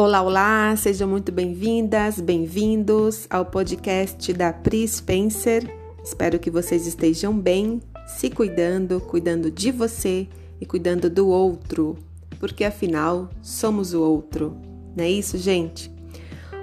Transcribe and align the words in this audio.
Olá, 0.00 0.22
olá, 0.22 0.76
sejam 0.76 1.08
muito 1.08 1.32
bem-vindas, 1.32 2.20
bem-vindos 2.20 3.26
ao 3.28 3.44
podcast 3.44 4.32
da 4.32 4.52
Pri 4.52 4.86
Spencer. 4.86 5.68
Espero 6.04 6.38
que 6.38 6.52
vocês 6.52 6.86
estejam 6.86 7.36
bem, 7.36 7.82
se 8.06 8.30
cuidando, 8.30 9.00
cuidando 9.00 9.50
de 9.50 9.72
você 9.72 10.28
e 10.60 10.64
cuidando 10.64 11.10
do 11.10 11.26
outro, 11.26 11.98
porque 12.38 12.62
afinal 12.62 13.28
somos 13.42 13.92
o 13.92 14.00
outro. 14.00 14.56
Não 14.96 15.02
é 15.02 15.10
isso, 15.10 15.36
gente? 15.36 15.90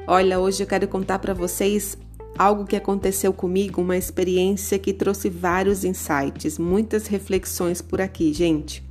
Olha, 0.08 0.40
hoje 0.40 0.64
eu 0.64 0.68
quero 0.68 0.88
contar 0.88 1.20
para 1.20 1.34
vocês 1.34 1.98
algo 2.38 2.64
que 2.64 2.78
aconteceu 2.78 3.34
comigo, 3.34 3.82
uma 3.82 3.98
experiência 3.98 4.80
que 4.80 4.94
trouxe 4.94 5.30
vários 5.30 5.84
insights, 5.84 6.58
muitas 6.58 7.08
reflexões 7.08 7.82
por 7.82 8.00
aqui, 8.00 8.32
gente. 8.32 8.85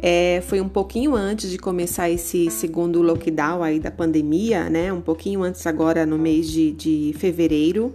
É, 0.00 0.40
foi 0.46 0.60
um 0.60 0.68
pouquinho 0.68 1.16
antes 1.16 1.50
de 1.50 1.58
começar 1.58 2.08
esse 2.08 2.50
segundo 2.50 3.02
lockdown 3.02 3.64
aí 3.64 3.80
da 3.80 3.90
pandemia, 3.90 4.70
né? 4.70 4.92
Um 4.92 5.00
pouquinho 5.00 5.42
antes 5.42 5.66
agora 5.66 6.06
no 6.06 6.16
mês 6.16 6.48
de, 6.48 6.70
de 6.70 7.14
fevereiro. 7.18 7.92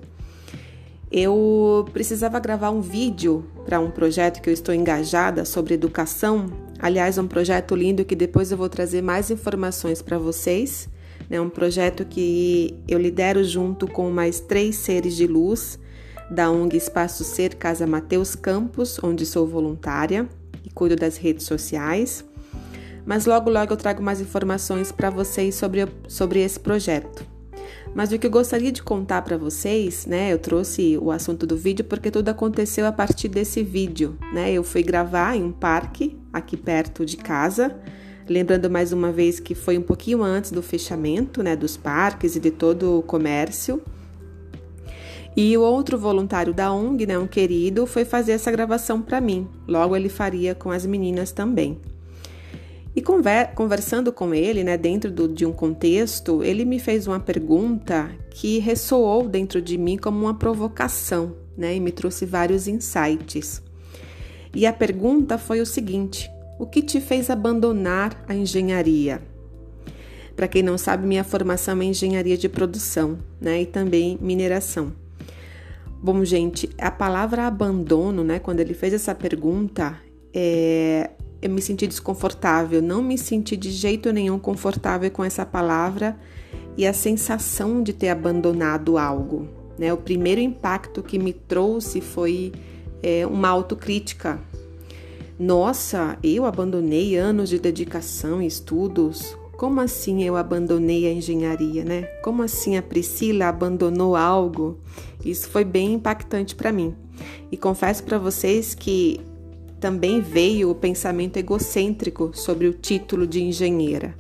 Eu 1.10 1.88
precisava 1.94 2.40
gravar 2.40 2.72
um 2.72 2.82
vídeo 2.82 3.46
para 3.66 3.80
um 3.80 3.90
projeto 3.90 4.42
que 4.42 4.50
eu 4.50 4.54
estou 4.54 4.76
engajada 4.76 5.46
sobre 5.46 5.76
educação. 5.76 6.48
Aliás, 6.80 7.18
um 7.18 7.28
projeto 7.28 7.74
lindo 7.74 8.04
que 8.04 8.16
depois 8.16 8.52
eu 8.52 8.58
vou 8.58 8.68
trazer 8.68 9.02
mais 9.02 9.32
informações 9.32 10.02
para 10.02 10.18
vocês. 10.18 10.90
É 11.30 11.36
né? 11.36 11.42
um 11.42 11.50
projeto 11.50 12.04
que 12.04 12.76
eu 12.86 13.00
lidero 13.00 13.44
junto 13.46 13.88
com 13.88 14.10
mais 14.10 14.42
três 14.42 14.76
seres 14.76 15.16
de 15.16 15.26
luz 15.26 15.80
da 16.30 16.52
ONG 16.52 16.76
Espaço 16.76 17.24
Ser 17.24 17.56
Casa 17.56 17.88
Mateus 17.88 18.36
Campos, 18.36 19.00
onde 19.02 19.26
sou 19.26 19.48
voluntária 19.48 20.28
cuido 20.74 20.96
das 20.96 21.18
redes 21.18 21.46
sociais. 21.46 22.24
Mas 23.06 23.26
logo, 23.26 23.50
logo 23.50 23.74
eu 23.74 23.78
trago 23.78 24.02
mais 24.02 24.22
informações 24.22 24.92
para 24.92 25.10
vocês 25.10 25.56
sobre, 25.56 25.88
sobre 26.08 26.40
esse 26.40 26.60
projeto. 26.60 27.26
Mas 27.94 28.12
o 28.12 28.18
que 28.18 28.26
eu 28.26 28.32
gostaria 28.32 28.72
de 28.72 28.82
contar 28.82 29.22
para 29.22 29.38
vocês, 29.38 30.06
né? 30.06 30.34
Eu 30.34 30.40
trouxe 30.40 30.98
o 30.98 31.12
assunto 31.12 31.46
do 31.46 31.56
vídeo 31.56 31.86
porque 31.86 32.10
tudo 32.10 32.30
aconteceu 32.30 32.88
a 32.88 32.92
partir 32.92 33.28
desse 33.28 33.62
vídeo, 33.62 34.18
né? 34.34 34.52
Eu 34.52 34.64
fui 34.64 34.82
gravar 34.82 35.36
em 35.36 35.44
um 35.44 35.52
parque 35.52 36.18
aqui 36.32 36.58
perto 36.58 37.06
de 37.06 37.18
casa. 37.18 37.76
Lembrando 38.28 38.70
mais 38.70 38.94
uma 38.94 39.12
vez 39.12 39.40
que 39.40 39.54
foi 39.54 39.78
um 39.78 39.82
pouquinho 39.82 40.24
antes 40.24 40.52
do 40.52 40.64
fechamento, 40.64 41.44
né, 41.44 41.58
dos 41.58 41.76
parques 41.76 42.38
e 42.38 42.40
de 42.40 42.52
todo 42.52 43.00
o 43.00 43.04
comércio. 43.04 43.82
E 45.36 45.58
o 45.58 45.62
outro 45.62 45.98
voluntário 45.98 46.54
da 46.54 46.72
ONG, 46.72 47.08
né, 47.08 47.18
um 47.18 47.26
querido, 47.26 47.88
foi 47.88 48.06
fazer 48.06 48.34
essa 48.34 48.52
gravação 48.52 49.02
para 49.02 49.20
mim. 49.20 49.48
Logo 49.68 49.96
ele 49.96 50.10
faria 50.10 50.54
com 50.54 50.70
as 50.70 50.86
meninas 50.86 51.32
também. 51.32 51.80
E 52.96 53.02
conver 53.02 53.56
conversando 53.56 54.14
com 54.14 54.36
ele, 54.36 54.64
né, 54.64 54.78
dentro 54.78 55.12
do, 55.12 55.28
de 55.28 55.44
um 55.46 55.52
contexto, 55.52 56.44
ele 56.44 56.64
me 56.64 56.78
fez 56.78 57.08
uma 57.08 57.20
pergunta 57.20 58.12
que 58.30 58.60
ressoou 58.60 59.28
dentro 59.28 59.60
de 59.60 59.76
mim 59.78 59.98
como 59.98 60.20
uma 60.20 60.36
provocação, 60.36 61.36
né, 61.58 61.76
e 61.76 61.80
me 61.80 61.92
trouxe 61.92 62.26
vários 62.26 62.68
insights. 62.68 63.64
E 64.54 64.68
a 64.68 64.74
pergunta 64.74 65.40
foi 65.40 65.60
o 65.60 65.66
seguinte: 65.66 66.30
o 66.60 66.68
que 66.68 66.84
te 66.84 67.02
fez 67.02 67.32
abandonar 67.32 68.24
a 68.28 68.36
engenharia? 68.36 69.20
Para 70.36 70.48
quem 70.48 70.62
não 70.62 70.78
sabe, 70.78 71.08
minha 71.08 71.24
formação 71.24 71.82
é 71.82 71.86
engenharia 71.86 72.38
de 72.38 72.48
produção, 72.48 73.18
né, 73.42 73.64
e 73.64 73.66
também 73.66 74.20
mineração. 74.22 74.94
Bom, 76.04 76.26
gente, 76.26 76.70
a 76.78 76.92
palavra 76.92 77.48
abandono, 77.48 78.26
né? 78.26 78.38
Quando 78.38 78.60
ele 78.60 78.74
fez 78.74 78.94
essa 78.94 79.16
pergunta, 79.16 79.98
é, 80.34 81.12
eu 81.42 81.50
me 81.50 81.62
senti 81.62 81.88
desconfortável, 81.88 82.82
não 82.82 83.02
me 83.02 83.18
senti 83.18 83.56
de 83.56 83.72
jeito 83.72 84.12
nenhum 84.12 84.38
confortável 84.38 85.10
com 85.10 85.24
essa 85.24 85.46
palavra 85.46 86.20
e 86.76 86.86
a 86.86 86.92
sensação 86.92 87.82
de 87.82 87.94
ter 87.94 88.10
abandonado 88.10 88.98
algo. 88.98 89.48
Né? 89.80 89.94
O 89.94 89.98
primeiro 89.98 90.42
impacto 90.42 91.02
que 91.02 91.18
me 91.18 91.32
trouxe 91.32 92.02
foi 92.02 92.52
é, 93.02 93.26
uma 93.26 93.48
autocrítica. 93.48 94.42
Nossa, 95.40 96.18
eu 96.22 96.44
abandonei 96.44 97.16
anos 97.16 97.48
de 97.48 97.58
dedicação 97.58 98.42
e 98.42 98.48
estudos 98.48 99.38
como 99.64 99.80
assim 99.80 100.22
eu 100.22 100.36
abandonei 100.36 101.08
a 101.08 101.14
engenharia, 101.14 101.86
né? 101.86 102.02
Como 102.22 102.44
assim 102.44 102.76
a 102.76 102.82
Priscila 102.82 103.48
abandonou 103.48 104.14
algo? 104.14 104.78
Isso 105.24 105.48
foi 105.48 105.64
bem 105.64 105.94
impactante 105.94 106.54
para 106.54 106.70
mim. 106.70 106.94
E 107.50 107.56
confesso 107.56 108.04
para 108.04 108.18
vocês 108.18 108.76
que 108.76 109.22
também 109.80 110.20
veio 110.20 110.70
o 110.70 110.76
pensamento 110.76 111.38
egocêntrico 111.38 112.32
sobre 112.34 112.68
o 112.68 112.74
título 112.74 113.26
de 113.26 113.42
engenheira, 113.42 114.14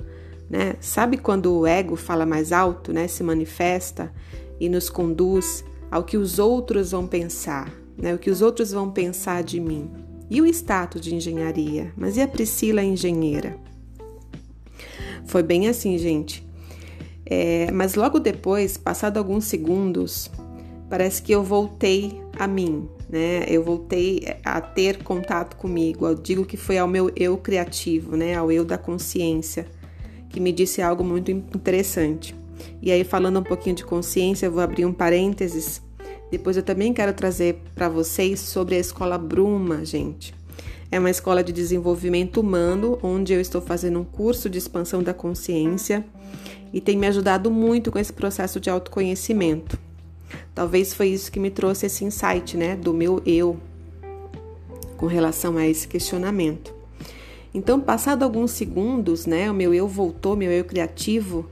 né? 0.49 0.77
Sabe 0.79 1.17
quando 1.17 1.53
o 1.53 1.67
ego 1.67 1.97
fala 1.97 2.25
mais 2.25 2.53
alto, 2.53 2.93
né? 2.93 3.09
Se 3.09 3.21
manifesta 3.21 4.13
e 4.61 4.69
nos 4.69 4.89
conduz 4.89 5.65
ao 5.91 6.05
que 6.05 6.15
os 6.15 6.39
outros 6.39 6.91
vão 6.91 7.05
pensar, 7.05 7.69
né? 7.97 8.15
O 8.15 8.17
que 8.17 8.29
os 8.29 8.41
outros 8.41 8.71
vão 8.71 8.89
pensar 8.89 9.43
de 9.43 9.59
mim. 9.59 9.91
E 10.29 10.41
o 10.41 10.45
status 10.45 11.01
de 11.01 11.13
engenharia? 11.13 11.91
Mas 11.97 12.15
e 12.15 12.21
a 12.21 12.27
Priscila 12.29 12.81
engenheira? 12.81 13.61
Foi 15.25 15.43
bem 15.43 15.67
assim, 15.67 15.97
gente. 15.97 16.45
É, 17.25 17.71
mas 17.71 17.95
logo 17.95 18.19
depois, 18.19 18.77
passado 18.77 19.17
alguns 19.17 19.45
segundos, 19.45 20.29
parece 20.89 21.21
que 21.21 21.31
eu 21.31 21.43
voltei 21.43 22.21
a 22.37 22.47
mim, 22.47 22.87
né? 23.09 23.45
Eu 23.47 23.63
voltei 23.63 24.23
a 24.43 24.59
ter 24.59 25.03
contato 25.03 25.55
comigo. 25.55 26.05
Eu 26.05 26.15
digo 26.15 26.45
que 26.45 26.57
foi 26.57 26.77
ao 26.77 26.87
meu 26.87 27.11
eu 27.15 27.37
criativo, 27.37 28.15
né? 28.15 28.35
Ao 28.35 28.51
eu 28.51 28.65
da 28.65 28.77
consciência, 28.77 29.65
que 30.29 30.39
me 30.39 30.51
disse 30.51 30.81
algo 30.81 31.03
muito 31.03 31.31
interessante. 31.31 32.35
E 32.81 32.91
aí, 32.91 33.03
falando 33.03 33.39
um 33.39 33.43
pouquinho 33.43 33.75
de 33.75 33.85
consciência, 33.85 34.45
eu 34.45 34.51
vou 34.51 34.61
abrir 34.61 34.85
um 34.85 34.93
parênteses. 34.93 35.81
Depois 36.29 36.57
eu 36.57 36.63
também 36.63 36.93
quero 36.93 37.13
trazer 37.13 37.61
para 37.75 37.87
vocês 37.87 38.39
sobre 38.39 38.75
a 38.75 38.79
escola 38.79 39.17
Bruma, 39.17 39.85
gente. 39.85 40.33
É 40.93 40.99
uma 40.99 41.09
escola 41.09 41.43
de 41.43 41.51
desenvolvimento 41.51 42.39
humano, 42.39 42.99
onde 43.01 43.33
eu 43.33 43.41
estou 43.41 43.59
fazendo 43.59 43.99
um 43.99 44.03
curso 44.03 44.47
de 44.47 44.59
expansão 44.59 45.01
da 45.01 45.11
consciência 45.11 46.05
e 46.71 46.79
tem 46.79 46.95
me 46.95 47.07
ajudado 47.07 47.49
muito 47.49 47.91
com 47.91 47.97
esse 47.97 48.13
processo 48.13 48.59
de 48.59 48.69
autoconhecimento. 48.69 49.75
Talvez 50.53 50.93
foi 50.93 51.07
isso 51.07 51.31
que 51.31 51.39
me 51.39 51.49
trouxe 51.49 51.87
esse 51.87 52.05
insight, 52.05 52.55
né, 52.55 52.75
do 52.75 52.93
meu 52.93 53.19
eu 53.25 53.57
com 54.95 55.07
relação 55.07 55.57
a 55.57 55.67
esse 55.67 55.87
questionamento. 55.87 56.71
Então, 57.55 57.81
passado 57.81 58.21
alguns 58.21 58.51
segundos, 58.51 59.25
né, 59.25 59.49
o 59.49 59.53
meu 59.55 59.73
eu 59.73 59.87
voltou, 59.87 60.35
meu 60.35 60.51
eu 60.51 60.63
criativo, 60.63 61.49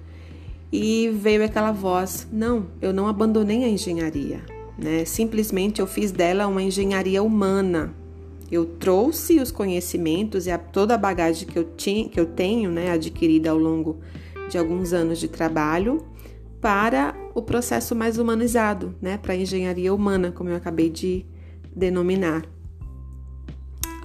e 0.72 1.10
veio 1.16 1.44
aquela 1.44 1.72
voz: 1.72 2.28
"Não, 2.32 2.68
eu 2.80 2.94
não 2.94 3.08
abandonei 3.08 3.64
a 3.64 3.68
engenharia, 3.68 4.42
né? 4.78 5.04
Simplesmente 5.04 5.82
eu 5.82 5.88
fiz 5.88 6.12
dela 6.12 6.46
uma 6.46 6.62
engenharia 6.62 7.24
humana, 7.24 7.96
eu 8.52 8.66
trouxe 8.66 9.40
os 9.40 9.50
conhecimentos 9.50 10.46
e 10.46 10.52
a, 10.52 10.58
toda 10.58 10.96
a 10.96 10.98
bagagem 10.98 11.48
que 11.48 11.58
eu, 11.58 11.64
tinha, 11.76 12.10
que 12.10 12.20
eu 12.20 12.26
tenho 12.26 12.70
né, 12.70 12.92
adquirida 12.92 13.50
ao 13.50 13.58
longo 13.58 14.00
de 14.50 14.58
alguns 14.58 14.92
anos 14.92 15.20
de 15.20 15.30
trabalho 15.30 16.06
para 16.60 17.16
o 17.34 17.42
processo 17.42 17.96
mais 17.96 18.18
humanizado, 18.18 18.94
né, 19.02 19.18
para 19.18 19.34
a 19.34 19.38
engenharia 19.38 19.94
humana, 19.94 20.32
como 20.32 20.50
eu 20.50 20.56
acabei 20.56 20.90
de 20.90 21.26
denominar. 21.74 22.44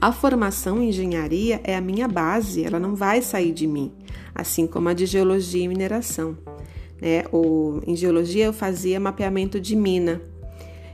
A 0.00 0.12
formação 0.12 0.80
em 0.80 0.90
engenharia 0.90 1.60
é 1.64 1.74
a 1.74 1.80
minha 1.80 2.06
base, 2.06 2.64
ela 2.64 2.78
não 2.78 2.94
vai 2.94 3.22
sair 3.22 3.52
de 3.52 3.66
mim, 3.66 3.92
assim 4.34 4.66
como 4.66 4.88
a 4.88 4.94
de 4.94 5.06
geologia 5.06 5.64
e 5.64 5.68
mineração. 5.68 6.38
Né? 7.00 7.24
O, 7.32 7.80
em 7.86 7.96
geologia 7.96 8.44
eu 8.44 8.52
fazia 8.52 9.00
mapeamento 9.00 9.60
de 9.60 9.74
mina, 9.74 10.20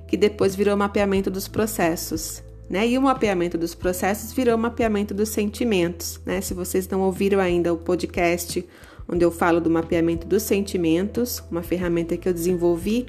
que 0.08 0.16
depois 0.16 0.56
virou 0.56 0.76
mapeamento 0.76 1.30
dos 1.30 1.46
processos. 1.46 2.42
Né? 2.68 2.88
E 2.88 2.98
o 2.98 3.02
mapeamento 3.02 3.58
dos 3.58 3.74
processos 3.74 4.32
virou 4.32 4.56
mapeamento 4.56 5.12
dos 5.12 5.28
sentimentos. 5.28 6.20
Né? 6.24 6.40
Se 6.40 6.54
vocês 6.54 6.88
não 6.88 7.00
ouviram 7.00 7.38
ainda 7.38 7.72
o 7.72 7.76
podcast 7.76 8.64
onde 9.08 9.24
eu 9.24 9.30
falo 9.30 9.60
do 9.60 9.68
mapeamento 9.68 10.26
dos 10.26 10.42
sentimentos, 10.42 11.42
uma 11.50 11.62
ferramenta 11.62 12.16
que 12.16 12.28
eu 12.28 12.32
desenvolvi 12.32 13.06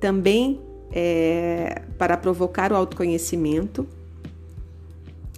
também 0.00 0.60
é, 0.92 1.82
para 1.98 2.16
provocar 2.16 2.72
o 2.72 2.76
autoconhecimento. 2.76 3.86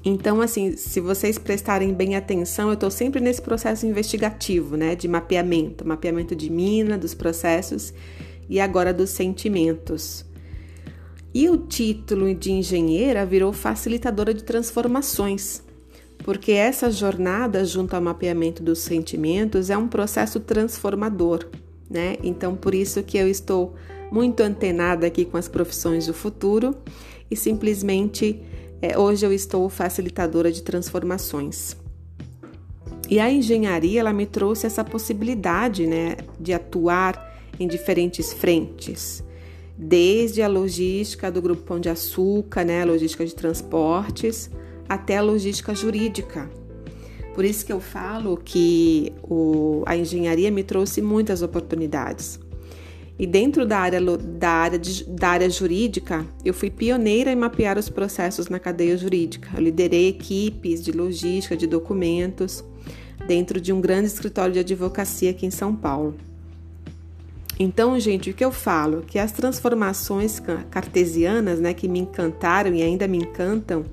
Então, 0.05 0.41
assim, 0.41 0.77
se 0.77 1.01
vocês 1.01 1.37
prestarem 1.37 1.93
bem 1.93 2.15
atenção, 2.15 2.69
eu 2.69 2.75
estou 2.75 2.91
sempre 2.91 3.21
nesse 3.21 3.43
processo 3.43 3.87
investigativo, 3.87 4.77
né, 4.77 4.95
de 4.95 5.09
mapeamento, 5.09 5.87
mapeamento 5.87 6.37
de 6.37 6.49
mina, 6.49 6.97
dos 6.97 7.13
processos 7.13 7.93
e 8.49 8.61
agora 8.61 8.95
dos 8.95 9.11
sentimentos. 9.11 10.25
E 11.39 11.51
o 11.51 11.59
título 11.59 12.35
de 12.35 12.51
engenheira 12.51 13.27
virou 13.27 13.53
facilitadora 13.53 14.33
de 14.33 14.43
transformações, 14.43 15.63
porque 16.25 16.53
essa 16.53 16.91
jornada 16.91 17.63
junto 17.63 17.95
ao 17.95 18.01
mapeamento 18.01 18.63
dos 18.63 18.79
sentimentos 18.79 19.69
é 19.69 19.77
um 19.77 19.87
processo 19.87 20.41
transformador, 20.41 21.47
né? 21.91 22.17
Então, 22.23 22.57
por 22.57 22.75
isso 22.75 23.03
que 23.03 23.19
eu 23.19 23.29
estou 23.29 23.75
muito 24.11 24.41
antenada 24.43 25.07
aqui 25.07 25.27
com 25.27 25.37
as 25.37 25.47
profissões 25.47 26.07
do 26.07 26.15
futuro 26.15 26.75
e 27.31 27.37
simplesmente 27.37 28.41
é, 28.81 28.99
hoje 28.99 29.27
eu 29.27 29.31
estou 29.31 29.69
facilitadora 29.69 30.51
de 30.51 30.63
transformações. 30.63 31.77
E 33.11 33.21
a 33.21 33.31
engenharia 33.31 34.01
ela 34.01 34.13
me 34.15 34.25
trouxe 34.25 34.67
essa 34.67 34.83
possibilidade, 34.83 35.87
né, 35.87 36.17
de 36.41 36.55
atuar 36.55 37.37
em 37.61 37.69
diferentes 37.69 38.33
frentes, 38.33 39.23
desde 39.77 40.43
a 40.43 40.49
logística 40.49 41.31
do 41.31 41.43
grupo 41.43 41.63
Pão 41.63 41.79
de 41.79 41.89
Açúcar, 41.89 42.65
né, 42.65 42.85
logística 42.85 43.25
de 43.25 43.35
transportes, 43.35 44.51
até 44.89 45.19
a 45.19 45.23
logística 45.23 45.75
jurídica. 45.75 46.49
Por 47.35 47.45
isso 47.45 47.67
que 47.67 47.73
eu 47.73 47.81
falo 47.81 48.39
que 48.43 49.13
o, 49.23 49.83
a 49.85 49.97
engenharia 49.97 50.51
me 50.51 50.65
trouxe 50.65 51.03
muitas 51.03 51.43
oportunidades. 51.43 52.41
E 53.19 53.27
dentro 53.27 53.67
da 53.67 53.79
área, 53.79 54.01
da, 54.01 54.51
área 54.51 54.79
de, 54.79 55.05
da 55.05 55.29
área 55.29 55.49
jurídica, 55.49 56.27
eu 56.45 56.53
fui 56.55 56.71
pioneira 56.71 57.31
em 57.31 57.37
mapear 57.37 57.79
os 57.79 57.89
processos 57.89 58.49
na 58.49 58.59
cadeia 58.59 58.97
jurídica. 58.97 59.51
Eu 59.55 59.63
liderei 59.63 60.09
equipes 60.09 60.83
de 60.83 60.93
logística 60.93 61.57
de 61.57 61.67
documentos 61.67 62.65
dentro 63.27 63.61
de 63.61 63.73
um 63.73 63.81
grande 63.81 64.07
escritório 64.07 64.53
de 64.53 64.61
advocacia 64.61 65.31
aqui 65.31 65.47
em 65.47 65.51
São 65.51 65.75
Paulo. 65.75 66.15
Então, 67.59 67.99
gente, 67.99 68.31
o 68.31 68.35
que 68.35 68.45
eu 68.45 68.53
falo? 68.53 69.03
Que 69.07 69.19
as 69.19 69.33
transformações 69.33 70.41
cartesianas, 70.71 71.59
né, 71.59 71.73
que 71.73 71.89
me 71.89 72.01
encantaram 72.01 72.75
e 72.75 72.83
ainda 72.83 73.09
me 73.09 73.19
encantam, 73.19 73.85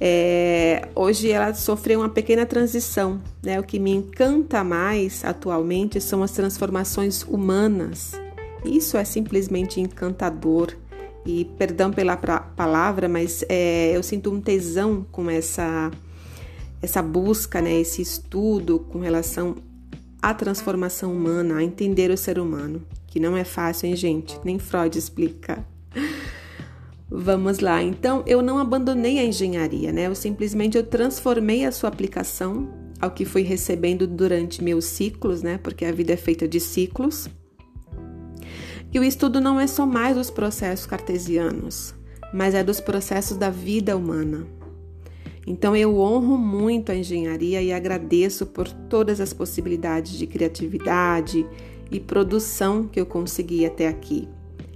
é, 0.00 0.88
hoje 0.94 1.30
ela 1.30 1.54
sofreu 1.54 2.00
uma 2.00 2.08
pequena 2.08 2.46
transição. 2.46 3.20
Né? 3.42 3.58
O 3.58 3.64
que 3.64 3.78
me 3.78 3.90
encanta 3.90 4.62
mais 4.62 5.24
atualmente 5.24 6.00
são 6.00 6.22
as 6.22 6.30
transformações 6.30 7.22
humanas. 7.22 8.12
Isso 8.64 8.96
é 8.96 9.04
simplesmente 9.04 9.80
encantador. 9.80 10.72
E 11.24 11.44
perdão 11.56 11.92
pela 11.92 12.16
palavra, 12.16 13.08
mas 13.08 13.44
é, 13.48 13.92
eu 13.94 14.02
sinto 14.02 14.32
um 14.32 14.40
tesão 14.40 15.06
com 15.12 15.30
essa 15.30 15.88
essa 16.82 17.00
busca, 17.00 17.62
né, 17.62 17.80
esse 17.80 18.02
estudo 18.02 18.80
com 18.80 18.98
relação 18.98 19.54
à 20.22 20.32
transformação 20.32 21.12
humana, 21.12 21.56
a 21.56 21.64
entender 21.64 22.10
o 22.12 22.16
ser 22.16 22.38
humano, 22.38 22.86
que 23.08 23.18
não 23.18 23.36
é 23.36 23.42
fácil, 23.42 23.88
hein, 23.88 23.96
gente? 23.96 24.38
Nem 24.44 24.58
Freud 24.58 24.96
explica. 24.96 25.66
Vamos 27.10 27.58
lá. 27.58 27.82
Então, 27.82 28.22
eu 28.26 28.40
não 28.40 28.58
abandonei 28.58 29.18
a 29.18 29.24
engenharia, 29.24 29.92
né? 29.92 30.06
Eu 30.06 30.14
simplesmente 30.14 30.78
eu 30.78 30.84
transformei 30.84 31.66
a 31.66 31.72
sua 31.72 31.88
aplicação 31.88 32.72
ao 33.00 33.10
que 33.10 33.24
fui 33.24 33.42
recebendo 33.42 34.06
durante 34.06 34.62
meus 34.62 34.84
ciclos, 34.84 35.42
né? 35.42 35.58
Porque 35.58 35.84
a 35.84 35.92
vida 35.92 36.12
é 36.12 36.16
feita 36.16 36.46
de 36.46 36.60
ciclos. 36.60 37.28
E 38.92 38.98
o 38.98 39.04
estudo 39.04 39.40
não 39.40 39.58
é 39.58 39.66
só 39.66 39.84
mais 39.84 40.16
dos 40.16 40.30
processos 40.30 40.86
cartesianos, 40.86 41.94
mas 42.32 42.54
é 42.54 42.62
dos 42.62 42.80
processos 42.80 43.36
da 43.36 43.50
vida 43.50 43.96
humana. 43.96 44.46
Então 45.46 45.74
eu 45.74 45.98
honro 45.98 46.38
muito 46.38 46.92
a 46.92 46.94
engenharia 46.94 47.60
e 47.60 47.72
agradeço 47.72 48.46
por 48.46 48.68
todas 48.68 49.20
as 49.20 49.32
possibilidades 49.32 50.12
de 50.12 50.26
criatividade 50.26 51.46
e 51.90 51.98
produção 51.98 52.86
que 52.86 53.00
eu 53.00 53.06
consegui 53.06 53.66
até 53.66 53.88
aqui 53.88 54.28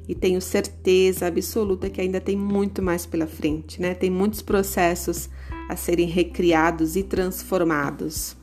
e 0.09 0.15
tenho 0.15 0.41
certeza 0.41 1.27
absoluta 1.27 1.91
que 1.91 2.01
ainda 2.01 2.21
tem 2.21 2.37
muito 2.37 2.81
mais 2.81 3.05
pela 3.05 3.27
frente, 3.27 3.81
né? 3.81 3.95
Tem 3.95 4.11
muitos 4.11 4.41
processos 4.41 5.29
a 5.69 5.75
serem 5.75 6.07
recriados 6.07 6.95
e 6.97 7.03
transformados. 7.03 8.37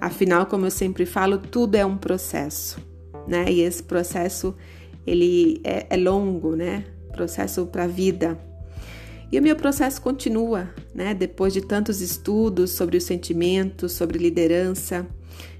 Afinal, 0.00 0.46
como 0.46 0.66
eu 0.66 0.70
sempre 0.70 1.06
falo, 1.06 1.38
tudo 1.38 1.74
é 1.74 1.84
um 1.84 1.96
processo, 1.96 2.78
né? 3.26 3.50
E 3.50 3.60
esse 3.60 3.82
processo 3.82 4.54
ele 5.06 5.60
é, 5.64 5.86
é 5.88 5.96
longo, 5.96 6.54
né? 6.54 6.84
Processo 7.12 7.66
para 7.66 7.84
a 7.84 7.88
vida. 7.88 8.38
E 9.32 9.38
o 9.38 9.42
meu 9.42 9.54
processo 9.54 10.02
continua, 10.02 10.70
né? 10.94 11.14
Depois 11.14 11.52
de 11.52 11.60
tantos 11.60 12.00
estudos 12.00 12.72
sobre 12.72 12.96
os 12.96 13.04
sentimentos, 13.04 13.92
sobre 13.92 14.18
liderança, 14.18 15.06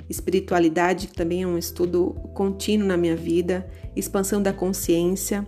espiritualidade, 0.08 1.06
que 1.06 1.14
também 1.14 1.42
é 1.42 1.46
um 1.46 1.56
estudo 1.56 2.14
contínuo 2.34 2.88
na 2.88 2.96
minha 2.96 3.14
vida, 3.14 3.70
expansão 3.94 4.42
da 4.42 4.52
consciência. 4.52 5.46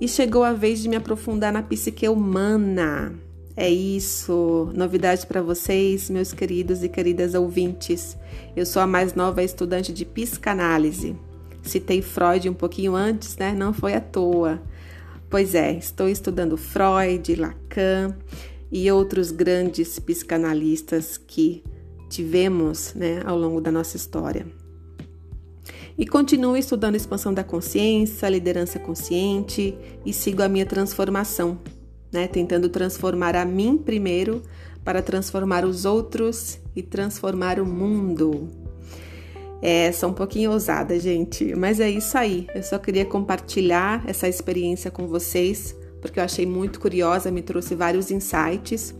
E 0.00 0.08
chegou 0.08 0.42
a 0.42 0.52
vez 0.54 0.80
de 0.80 0.88
me 0.88 0.96
aprofundar 0.96 1.52
na 1.52 1.62
psique 1.62 2.08
humana. 2.08 3.14
É 3.54 3.68
isso, 3.68 4.70
novidade 4.74 5.26
para 5.26 5.42
vocês, 5.42 6.08
meus 6.08 6.32
queridos 6.32 6.82
e 6.82 6.88
queridas 6.88 7.34
ouvintes. 7.34 8.16
Eu 8.56 8.64
sou 8.64 8.80
a 8.80 8.86
mais 8.86 9.14
nova 9.14 9.42
estudante 9.42 9.92
de 9.92 10.06
psicanálise. 10.06 11.14
Citei 11.62 12.00
Freud 12.00 12.48
um 12.48 12.54
pouquinho 12.54 12.96
antes, 12.96 13.36
né? 13.36 13.52
Não 13.52 13.74
foi 13.74 13.92
à 13.92 14.00
toa. 14.00 14.60
Pois 15.32 15.54
é, 15.54 15.72
estou 15.72 16.10
estudando 16.10 16.58
Freud, 16.58 17.36
Lacan 17.36 18.14
e 18.70 18.92
outros 18.92 19.30
grandes 19.30 19.98
psicanalistas 19.98 21.16
que 21.16 21.64
tivemos 22.10 22.92
né, 22.92 23.22
ao 23.24 23.38
longo 23.38 23.58
da 23.58 23.72
nossa 23.72 23.96
história. 23.96 24.46
E 25.96 26.06
continuo 26.06 26.54
estudando 26.54 26.96
expansão 26.96 27.32
da 27.32 27.42
consciência, 27.42 28.28
liderança 28.28 28.78
consciente 28.78 29.74
e 30.04 30.12
sigo 30.12 30.42
a 30.42 30.50
minha 30.50 30.66
transformação, 30.66 31.58
né, 32.12 32.28
tentando 32.28 32.68
transformar 32.68 33.34
a 33.34 33.46
mim 33.46 33.78
primeiro 33.78 34.42
para 34.84 35.00
transformar 35.00 35.64
os 35.64 35.86
outros 35.86 36.58
e 36.76 36.82
transformar 36.82 37.58
o 37.58 37.64
mundo. 37.64 38.61
É, 39.64 39.92
sou 39.92 40.10
um 40.10 40.12
pouquinho 40.12 40.50
ousada, 40.50 40.98
gente, 40.98 41.54
mas 41.54 41.78
é 41.78 41.88
isso 41.88 42.18
aí. 42.18 42.48
Eu 42.52 42.64
só 42.64 42.80
queria 42.80 43.04
compartilhar 43.04 44.02
essa 44.08 44.28
experiência 44.28 44.90
com 44.90 45.06
vocês, 45.06 45.76
porque 46.00 46.18
eu 46.18 46.24
achei 46.24 46.44
muito 46.44 46.80
curiosa, 46.80 47.30
me 47.30 47.42
trouxe 47.42 47.76
vários 47.76 48.10
insights 48.10 48.92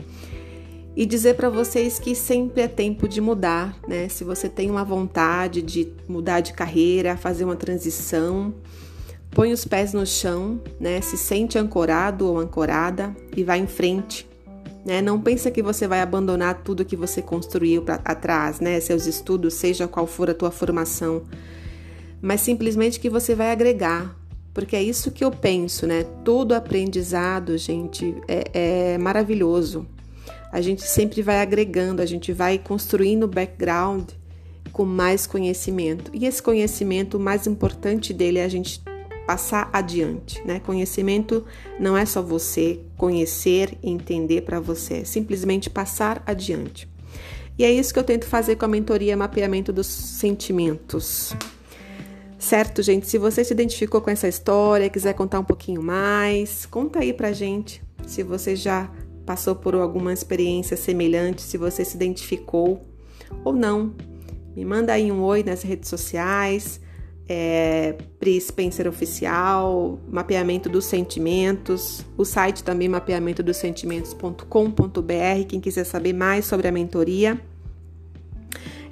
e 0.94 1.04
dizer 1.04 1.34
para 1.34 1.48
vocês 1.48 1.98
que 1.98 2.14
sempre 2.14 2.62
é 2.62 2.68
tempo 2.68 3.08
de 3.08 3.20
mudar, 3.20 3.76
né? 3.88 4.08
Se 4.08 4.22
você 4.22 4.48
tem 4.48 4.70
uma 4.70 4.84
vontade 4.84 5.62
de 5.62 5.92
mudar 6.06 6.40
de 6.40 6.52
carreira, 6.52 7.16
fazer 7.16 7.44
uma 7.44 7.56
transição, 7.56 8.54
põe 9.32 9.52
os 9.52 9.64
pés 9.64 9.92
no 9.92 10.06
chão, 10.06 10.60
né? 10.78 11.00
Se 11.00 11.16
sente 11.16 11.58
ancorado 11.58 12.28
ou 12.28 12.38
ancorada 12.38 13.16
e 13.36 13.42
vá 13.42 13.56
em 13.56 13.66
frente, 13.66 14.28
né? 14.84 15.00
Não 15.02 15.20
pensa 15.20 15.50
que 15.50 15.62
você 15.62 15.86
vai 15.86 16.00
abandonar 16.00 16.62
tudo 16.62 16.84
que 16.84 16.96
você 16.96 17.22
construiu 17.22 17.84
atrás, 18.04 18.60
né? 18.60 18.80
Seus 18.80 19.06
estudos, 19.06 19.54
seja 19.54 19.88
qual 19.88 20.06
for 20.06 20.30
a 20.30 20.34
tua 20.34 20.50
formação, 20.50 21.22
mas 22.20 22.40
simplesmente 22.40 23.00
que 23.00 23.10
você 23.10 23.34
vai 23.34 23.50
agregar, 23.50 24.16
porque 24.52 24.76
é 24.76 24.82
isso 24.82 25.10
que 25.10 25.24
eu 25.24 25.30
penso, 25.30 25.86
né? 25.86 26.04
Todo 26.24 26.52
aprendizado, 26.52 27.56
gente, 27.58 28.14
é, 28.28 28.94
é 28.94 28.98
maravilhoso 28.98 29.86
a 30.52 30.60
gente 30.60 30.82
sempre 30.82 31.22
vai 31.22 31.40
agregando, 31.40 32.02
a 32.02 32.06
gente 32.06 32.30
vai 32.30 32.58
construindo 32.58 33.26
background 33.26 34.10
com 34.70 34.84
mais 34.84 35.26
conhecimento. 35.26 36.10
E 36.12 36.26
esse 36.26 36.42
conhecimento, 36.42 37.16
o 37.16 37.20
mais 37.20 37.46
importante 37.46 38.12
dele 38.12 38.38
é 38.38 38.44
a 38.44 38.48
gente 38.48 38.82
passar 39.26 39.70
adiante, 39.72 40.42
né? 40.44 40.60
Conhecimento 40.60 41.44
não 41.78 41.96
é 41.96 42.04
só 42.04 42.20
você 42.20 42.80
conhecer 42.96 43.78
e 43.82 43.90
entender 43.90 44.42
para 44.42 44.60
você, 44.60 44.98
é 44.98 45.04
simplesmente 45.04 45.70
passar 45.70 46.22
adiante. 46.26 46.88
E 47.58 47.64
é 47.64 47.72
isso 47.72 47.92
que 47.92 47.98
eu 47.98 48.04
tento 48.04 48.26
fazer 48.26 48.56
com 48.56 48.64
a 48.64 48.68
mentoria 48.68 49.16
Mapeamento 49.16 49.72
dos 49.72 49.86
Sentimentos. 49.86 51.34
Certo, 52.38 52.82
gente? 52.82 53.06
Se 53.06 53.18
você 53.18 53.44
se 53.44 53.52
identificou 53.52 54.00
com 54.00 54.10
essa 54.10 54.26
história, 54.26 54.90
quiser 54.90 55.12
contar 55.12 55.38
um 55.38 55.44
pouquinho 55.44 55.82
mais, 55.82 56.66
conta 56.66 56.98
aí 56.98 57.12
pra 57.12 57.32
gente. 57.32 57.82
Se 58.04 58.22
você 58.22 58.56
já 58.56 58.90
passou 59.24 59.54
por 59.54 59.74
alguma 59.76 60.12
experiência 60.12 60.76
semelhante, 60.76 61.42
se 61.42 61.56
você 61.56 61.84
se 61.84 61.94
identificou 61.94 62.82
ou 63.44 63.52
não. 63.52 63.94
Me 64.56 64.64
manda 64.64 64.92
aí 64.92 65.12
um 65.12 65.22
oi 65.22 65.42
nas 65.42 65.62
redes 65.62 65.88
sociais, 65.88 66.80
é, 67.28 67.94
Pri 68.18 68.40
Spencer 68.40 68.88
Oficial, 68.88 70.00
Mapeamento 70.08 70.68
dos 70.68 70.84
Sentimentos, 70.84 72.04
o 72.16 72.24
site 72.24 72.64
também 72.64 72.88
mapeamentodosentimentos.com.br. 72.88 75.46
Quem 75.48 75.60
quiser 75.60 75.84
saber 75.84 76.12
mais 76.12 76.44
sobre 76.44 76.66
a 76.68 76.72
mentoria, 76.72 77.40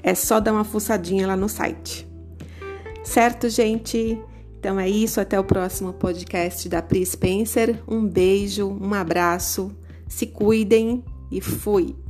é 0.03 0.15
só 0.15 0.41
dar 0.41 0.53
uma 0.53 0.65
fuçadinha 0.65 1.27
lá 1.27 1.37
no 1.37 1.49
site. 1.49 2.09
Certo, 3.03 3.49
gente? 3.49 4.19
Então 4.59 4.79
é 4.79 4.89
isso, 4.89 5.21
até 5.21 5.41
o 5.41 5.45
próximo 5.45 5.93
podcast 5.93 6.69
da 6.69 6.81
Pri 6.83 7.05
Spencer. 7.05 7.83
Um 7.89 8.07
beijo, 8.07 8.69
um 8.69 8.95
abraço 8.95 9.75
se 10.11 10.27
cuidem 10.27 11.05
e 11.31 11.41
fui! 11.41 12.10